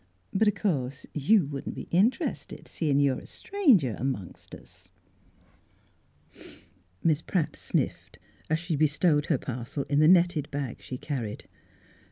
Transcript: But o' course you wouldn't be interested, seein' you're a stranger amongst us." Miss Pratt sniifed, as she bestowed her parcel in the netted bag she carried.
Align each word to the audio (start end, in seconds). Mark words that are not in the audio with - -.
But 0.33 0.47
o' 0.47 0.51
course 0.51 1.05
you 1.13 1.45
wouldn't 1.45 1.75
be 1.75 1.87
interested, 1.91 2.67
seein' 2.67 2.99
you're 2.99 3.19
a 3.19 3.27
stranger 3.27 3.95
amongst 3.99 4.55
us." 4.55 4.89
Miss 7.03 7.21
Pratt 7.21 7.51
sniifed, 7.53 8.17
as 8.49 8.57
she 8.57 8.75
bestowed 8.75 9.27
her 9.27 9.37
parcel 9.37 9.83
in 9.91 9.99
the 9.99 10.07
netted 10.07 10.49
bag 10.49 10.77
she 10.81 10.97
carried. 10.97 11.47